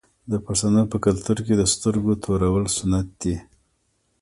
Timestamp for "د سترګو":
1.57-2.13